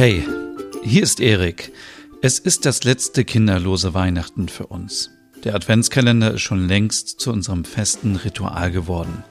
Hey, 0.00 0.26
hier 0.82 1.02
ist 1.02 1.20
Erik. 1.20 1.72
Es 2.22 2.38
ist 2.38 2.64
das 2.64 2.84
letzte 2.84 3.22
kinderlose 3.22 3.92
Weihnachten 3.92 4.48
für 4.48 4.68
uns. 4.68 5.10
Der 5.44 5.54
Adventskalender 5.54 6.32
ist 6.32 6.40
schon 6.40 6.66
längst 6.66 7.20
zu 7.20 7.30
unserem 7.30 7.66
festen 7.66 8.16
Ritual 8.16 8.70
geworden. 8.70 9.24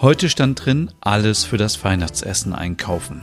Heute 0.00 0.28
stand 0.28 0.64
drin, 0.64 0.90
alles 1.00 1.44
für 1.44 1.56
das 1.56 1.84
Weihnachtsessen 1.84 2.52
einkaufen. 2.52 3.22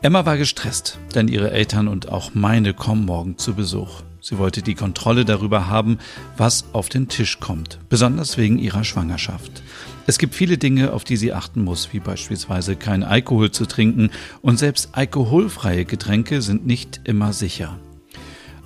Emma 0.00 0.24
war 0.24 0.36
gestresst, 0.36 1.00
denn 1.16 1.26
ihre 1.26 1.50
Eltern 1.50 1.88
und 1.88 2.08
auch 2.08 2.34
meine 2.34 2.72
kommen 2.72 3.04
morgen 3.04 3.36
zu 3.36 3.54
Besuch. 3.54 4.02
Sie 4.20 4.38
wollte 4.38 4.62
die 4.62 4.76
Kontrolle 4.76 5.24
darüber 5.24 5.66
haben, 5.66 5.98
was 6.36 6.66
auf 6.72 6.88
den 6.88 7.08
Tisch 7.08 7.40
kommt, 7.40 7.80
besonders 7.88 8.38
wegen 8.38 8.60
ihrer 8.60 8.84
Schwangerschaft. 8.84 9.60
Es 10.08 10.18
gibt 10.18 10.36
viele 10.36 10.56
Dinge, 10.56 10.92
auf 10.92 11.02
die 11.02 11.16
sie 11.16 11.32
achten 11.32 11.64
muss, 11.64 11.92
wie 11.92 11.98
beispielsweise 11.98 12.76
kein 12.76 13.02
Alkohol 13.02 13.50
zu 13.50 13.66
trinken 13.66 14.10
und 14.40 14.56
selbst 14.56 14.90
alkoholfreie 14.92 15.84
Getränke 15.84 16.42
sind 16.42 16.64
nicht 16.64 17.00
immer 17.04 17.32
sicher. 17.32 17.78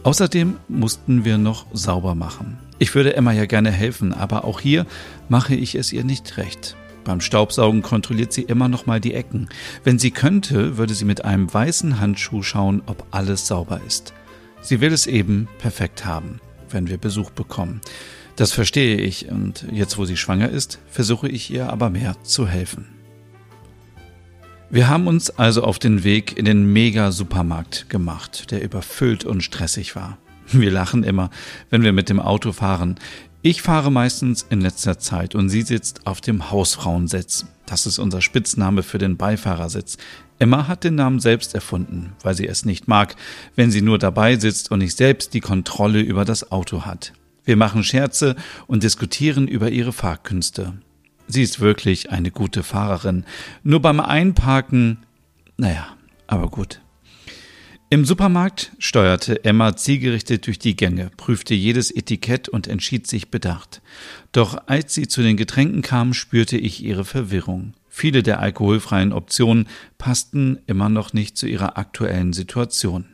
Außerdem 0.02 0.56
mussten 0.68 1.24
wir 1.24 1.38
noch 1.38 1.66
sauber 1.72 2.14
machen. 2.14 2.58
Ich 2.78 2.94
würde 2.94 3.16
Emma 3.16 3.32
ja 3.32 3.46
gerne 3.46 3.70
helfen, 3.70 4.12
aber 4.12 4.44
auch 4.44 4.60
hier 4.60 4.86
mache 5.28 5.54
ich 5.54 5.74
es 5.74 5.92
ihr 5.92 6.04
nicht 6.04 6.36
recht. 6.36 6.76
Beim 7.04 7.22
Staubsaugen 7.22 7.80
kontrolliert 7.80 8.32
sie 8.32 8.42
immer 8.42 8.68
noch 8.68 8.84
mal 8.84 9.00
die 9.00 9.14
Ecken. 9.14 9.48
Wenn 9.82 9.98
sie 9.98 10.10
könnte, 10.10 10.76
würde 10.76 10.92
sie 10.92 11.06
mit 11.06 11.24
einem 11.24 11.52
weißen 11.52 12.00
Handschuh 12.00 12.42
schauen, 12.42 12.82
ob 12.84 13.06
alles 13.10 13.46
sauber 13.46 13.80
ist. 13.86 14.12
Sie 14.60 14.82
will 14.82 14.92
es 14.92 15.06
eben 15.06 15.48
perfekt 15.58 16.04
haben, 16.04 16.40
wenn 16.68 16.88
wir 16.88 16.98
Besuch 16.98 17.30
bekommen. 17.30 17.80
Das 18.40 18.52
verstehe 18.52 18.96
ich 18.96 19.28
und 19.28 19.66
jetzt, 19.70 19.98
wo 19.98 20.06
sie 20.06 20.16
schwanger 20.16 20.48
ist, 20.48 20.78
versuche 20.88 21.28
ich 21.28 21.50
ihr 21.50 21.68
aber 21.68 21.90
mehr 21.90 22.16
zu 22.22 22.48
helfen. 22.48 22.86
Wir 24.70 24.88
haben 24.88 25.08
uns 25.08 25.28
also 25.28 25.62
auf 25.62 25.78
den 25.78 26.04
Weg 26.04 26.38
in 26.38 26.46
den 26.46 26.64
Mega-Supermarkt 26.64 27.90
gemacht, 27.90 28.50
der 28.50 28.62
überfüllt 28.62 29.26
und 29.26 29.42
stressig 29.42 29.94
war. 29.94 30.16
Wir 30.52 30.70
lachen 30.70 31.04
immer, 31.04 31.28
wenn 31.68 31.82
wir 31.82 31.92
mit 31.92 32.08
dem 32.08 32.18
Auto 32.18 32.52
fahren. 32.52 32.94
Ich 33.42 33.60
fahre 33.60 33.92
meistens 33.92 34.46
in 34.48 34.62
letzter 34.62 34.98
Zeit 34.98 35.34
und 35.34 35.50
sie 35.50 35.60
sitzt 35.60 36.06
auf 36.06 36.22
dem 36.22 36.50
Hausfrauensitz. 36.50 37.44
Das 37.66 37.84
ist 37.84 37.98
unser 37.98 38.22
Spitzname 38.22 38.82
für 38.82 38.96
den 38.96 39.18
Beifahrersitz. 39.18 39.98
Emma 40.38 40.66
hat 40.66 40.84
den 40.84 40.94
Namen 40.94 41.20
selbst 41.20 41.54
erfunden, 41.54 42.14
weil 42.22 42.34
sie 42.34 42.46
es 42.46 42.64
nicht 42.64 42.88
mag, 42.88 43.16
wenn 43.54 43.70
sie 43.70 43.82
nur 43.82 43.98
dabei 43.98 44.38
sitzt 44.38 44.70
und 44.70 44.78
nicht 44.78 44.96
selbst 44.96 45.34
die 45.34 45.40
Kontrolle 45.40 46.00
über 46.00 46.24
das 46.24 46.50
Auto 46.50 46.86
hat. 46.86 47.12
Wir 47.44 47.56
machen 47.56 47.84
Scherze 47.84 48.36
und 48.66 48.82
diskutieren 48.82 49.48
über 49.48 49.70
ihre 49.70 49.92
Fahrkünste. 49.92 50.74
Sie 51.26 51.42
ist 51.42 51.60
wirklich 51.60 52.10
eine 52.10 52.30
gute 52.30 52.62
Fahrerin. 52.62 53.24
Nur 53.62 53.80
beim 53.80 54.00
Einparken, 54.00 55.06
naja, 55.56 55.96
aber 56.26 56.48
gut. 56.48 56.80
Im 57.92 58.04
Supermarkt 58.04 58.70
steuerte 58.78 59.44
Emma 59.44 59.74
zielgerichtet 59.74 60.46
durch 60.46 60.60
die 60.60 60.76
Gänge, 60.76 61.10
prüfte 61.16 61.54
jedes 61.54 61.90
Etikett 61.90 62.48
und 62.48 62.68
entschied 62.68 63.08
sich 63.08 63.32
bedacht. 63.32 63.82
Doch 64.30 64.68
als 64.68 64.94
sie 64.94 65.08
zu 65.08 65.22
den 65.22 65.36
Getränken 65.36 65.82
kam, 65.82 66.14
spürte 66.14 66.56
ich 66.56 66.84
ihre 66.84 67.04
Verwirrung. 67.04 67.74
Viele 67.88 68.22
der 68.22 68.38
alkoholfreien 68.38 69.12
Optionen 69.12 69.66
passten 69.98 70.60
immer 70.66 70.88
noch 70.88 71.12
nicht 71.12 71.36
zu 71.36 71.48
ihrer 71.48 71.78
aktuellen 71.78 72.32
Situation. 72.32 73.06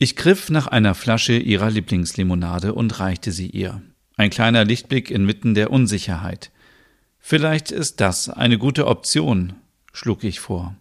Ich 0.00 0.14
griff 0.14 0.48
nach 0.48 0.68
einer 0.68 0.94
Flasche 0.94 1.36
ihrer 1.36 1.70
Lieblingslimonade 1.70 2.72
und 2.72 3.00
reichte 3.00 3.32
sie 3.32 3.48
ihr. 3.48 3.82
Ein 4.16 4.30
kleiner 4.30 4.64
Lichtblick 4.64 5.10
inmitten 5.10 5.54
der 5.54 5.72
Unsicherheit. 5.72 6.52
Vielleicht 7.18 7.72
ist 7.72 8.00
das 8.00 8.28
eine 8.28 8.58
gute 8.58 8.86
Option, 8.86 9.54
schlug 9.92 10.22
ich 10.22 10.38
vor. 10.38 10.76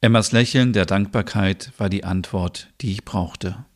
Emmas 0.00 0.32
Lächeln 0.32 0.72
der 0.72 0.86
Dankbarkeit 0.86 1.72
war 1.76 1.90
die 1.90 2.04
Antwort, 2.04 2.72
die 2.80 2.92
ich 2.92 3.04
brauchte. 3.04 3.66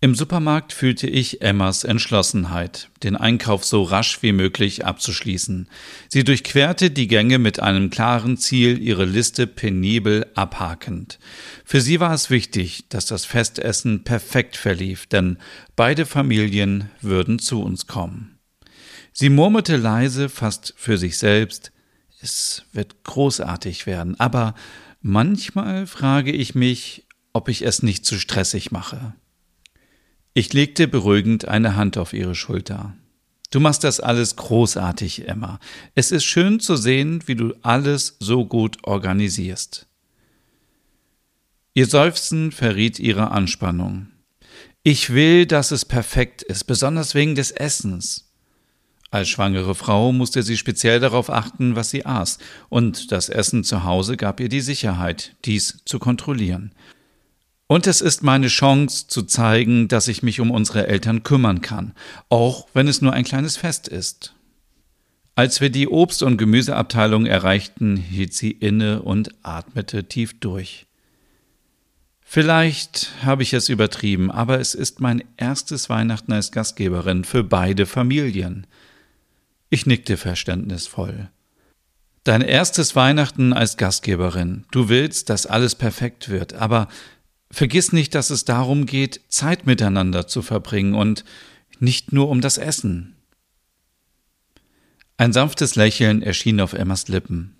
Im 0.00 0.14
Supermarkt 0.14 0.72
fühlte 0.72 1.08
ich 1.08 1.42
Emmas 1.42 1.82
Entschlossenheit, 1.82 2.88
den 3.02 3.16
Einkauf 3.16 3.64
so 3.64 3.82
rasch 3.82 4.22
wie 4.22 4.30
möglich 4.30 4.86
abzuschließen. 4.86 5.68
Sie 6.08 6.22
durchquerte 6.22 6.92
die 6.92 7.08
Gänge 7.08 7.40
mit 7.40 7.58
einem 7.58 7.90
klaren 7.90 8.36
Ziel, 8.36 8.80
ihre 8.80 9.04
Liste 9.04 9.48
penibel 9.48 10.24
abhakend. 10.36 11.18
Für 11.64 11.80
sie 11.80 11.98
war 11.98 12.14
es 12.14 12.30
wichtig, 12.30 12.88
dass 12.90 13.06
das 13.06 13.24
Festessen 13.24 14.04
perfekt 14.04 14.56
verlief, 14.56 15.08
denn 15.08 15.38
beide 15.74 16.06
Familien 16.06 16.90
würden 17.00 17.40
zu 17.40 17.60
uns 17.60 17.88
kommen. 17.88 18.38
Sie 19.12 19.30
murmelte 19.30 19.76
leise, 19.76 20.28
fast 20.28 20.74
für 20.76 20.96
sich 20.96 21.18
selbst, 21.18 21.72
es 22.20 22.62
wird 22.72 23.02
großartig 23.02 23.86
werden, 23.86 24.14
aber 24.20 24.54
manchmal 25.00 25.88
frage 25.88 26.30
ich 26.30 26.54
mich, 26.54 27.04
ob 27.32 27.48
ich 27.48 27.62
es 27.62 27.82
nicht 27.82 28.06
zu 28.06 28.20
stressig 28.20 28.70
mache. 28.70 29.14
Ich 30.38 30.52
legte 30.52 30.86
beruhigend 30.86 31.48
eine 31.48 31.74
Hand 31.74 31.98
auf 31.98 32.12
ihre 32.12 32.36
Schulter. 32.36 32.94
Du 33.50 33.58
machst 33.58 33.82
das 33.82 33.98
alles 33.98 34.36
großartig, 34.36 35.26
Emma. 35.26 35.58
Es 35.96 36.12
ist 36.12 36.22
schön 36.22 36.60
zu 36.60 36.76
sehen, 36.76 37.24
wie 37.26 37.34
du 37.34 37.54
alles 37.62 38.18
so 38.20 38.46
gut 38.46 38.78
organisierst. 38.84 39.88
Ihr 41.74 41.86
Seufzen 41.86 42.52
verriet 42.52 43.00
ihre 43.00 43.32
Anspannung. 43.32 44.10
Ich 44.84 45.12
will, 45.12 45.44
dass 45.44 45.72
es 45.72 45.84
perfekt 45.84 46.44
ist, 46.44 46.68
besonders 46.68 47.16
wegen 47.16 47.34
des 47.34 47.50
Essens. 47.50 48.30
Als 49.10 49.28
schwangere 49.28 49.74
Frau 49.74 50.12
musste 50.12 50.44
sie 50.44 50.56
speziell 50.56 51.00
darauf 51.00 51.30
achten, 51.30 51.74
was 51.74 51.90
sie 51.90 52.06
aß, 52.06 52.38
und 52.68 53.10
das 53.10 53.28
Essen 53.28 53.64
zu 53.64 53.82
Hause 53.82 54.16
gab 54.16 54.38
ihr 54.38 54.48
die 54.48 54.60
Sicherheit, 54.60 55.34
dies 55.44 55.82
zu 55.84 55.98
kontrollieren. 55.98 56.76
Und 57.68 57.86
es 57.86 58.00
ist 58.00 58.22
meine 58.22 58.48
Chance 58.48 59.08
zu 59.08 59.22
zeigen, 59.22 59.88
dass 59.88 60.08
ich 60.08 60.22
mich 60.22 60.40
um 60.40 60.50
unsere 60.50 60.86
Eltern 60.86 61.22
kümmern 61.22 61.60
kann, 61.60 61.92
auch 62.30 62.66
wenn 62.72 62.88
es 62.88 63.02
nur 63.02 63.12
ein 63.12 63.24
kleines 63.24 63.58
Fest 63.58 63.88
ist. 63.88 64.34
Als 65.36 65.60
wir 65.60 65.70
die 65.70 65.86
Obst- 65.86 66.22
und 66.22 66.38
Gemüseabteilung 66.38 67.26
erreichten, 67.26 67.96
hielt 67.96 68.32
sie 68.32 68.50
inne 68.50 69.02
und 69.02 69.34
atmete 69.42 70.04
tief 70.04 70.40
durch. 70.40 70.86
Vielleicht 72.24 73.10
habe 73.22 73.42
ich 73.42 73.52
es 73.52 73.68
übertrieben, 73.68 74.30
aber 74.30 74.58
es 74.58 74.74
ist 74.74 75.00
mein 75.00 75.22
erstes 75.36 75.90
Weihnachten 75.90 76.32
als 76.32 76.50
Gastgeberin 76.52 77.22
für 77.24 77.44
beide 77.44 77.84
Familien. 77.84 78.66
Ich 79.68 79.84
nickte 79.84 80.16
verständnisvoll. 80.16 81.28
Dein 82.24 82.42
erstes 82.42 82.96
Weihnachten 82.96 83.52
als 83.52 83.76
Gastgeberin. 83.76 84.64
Du 84.70 84.88
willst, 84.88 85.30
dass 85.30 85.46
alles 85.46 85.74
perfekt 85.74 86.30
wird, 86.30 86.54
aber 86.54 86.88
Vergiss 87.50 87.92
nicht, 87.92 88.14
dass 88.14 88.30
es 88.30 88.44
darum 88.44 88.86
geht, 88.86 89.20
Zeit 89.28 89.66
miteinander 89.66 90.26
zu 90.26 90.42
verbringen 90.42 90.94
und 90.94 91.24
nicht 91.80 92.12
nur 92.12 92.28
um 92.28 92.40
das 92.40 92.58
Essen. 92.58 93.16
Ein 95.16 95.32
sanftes 95.32 95.74
Lächeln 95.74 96.22
erschien 96.22 96.60
auf 96.60 96.74
Emmas 96.74 97.08
Lippen. 97.08 97.56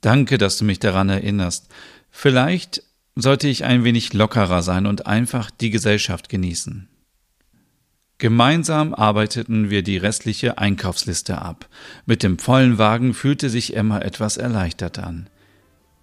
Danke, 0.00 0.38
dass 0.38 0.58
du 0.58 0.64
mich 0.64 0.78
daran 0.78 1.08
erinnerst. 1.08 1.68
Vielleicht 2.10 2.82
sollte 3.16 3.48
ich 3.48 3.64
ein 3.64 3.84
wenig 3.84 4.12
lockerer 4.12 4.62
sein 4.62 4.86
und 4.86 5.06
einfach 5.06 5.50
die 5.50 5.70
Gesellschaft 5.70 6.28
genießen. 6.28 6.88
Gemeinsam 8.18 8.94
arbeiteten 8.94 9.70
wir 9.70 9.82
die 9.82 9.96
restliche 9.96 10.58
Einkaufsliste 10.58 11.40
ab. 11.40 11.68
Mit 12.04 12.22
dem 12.22 12.38
vollen 12.38 12.76
Wagen 12.76 13.14
fühlte 13.14 13.48
sich 13.48 13.74
Emma 13.74 13.98
etwas 13.98 14.36
erleichtert 14.36 14.98
an. 14.98 15.30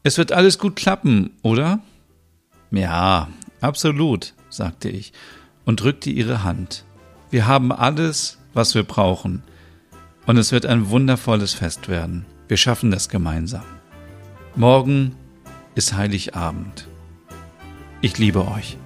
Es 0.04 0.18
wird 0.18 0.32
alles 0.32 0.58
gut 0.58 0.76
klappen, 0.76 1.32
oder? 1.44 1.80
Ja, 2.72 3.30
absolut, 3.62 4.34
sagte 4.50 4.90
ich 4.90 5.14
und 5.66 5.82
drückte 5.82 6.10
ihre 6.10 6.44
Hand. 6.44 6.86
Wir 7.30 7.46
haben 7.48 7.72
alles, 7.72 8.40
was 8.54 8.74
wir 8.76 8.84
brauchen. 8.84 9.44
Und 10.26 10.38
es 10.38 10.52
wird 10.52 10.66
ein 10.66 10.90
wundervolles 10.90 11.54
Fest 11.54 11.88
werden. 11.88 12.26
Wir 12.48 12.58
schaffen 12.58 12.92
das 12.92 13.10
gemeinsam. 13.10 13.66
Morgen 14.56 15.16
ist 15.76 15.94
Heiligabend. 15.94 16.88
Ich 18.02 18.18
liebe 18.18 18.48
euch. 18.48 18.78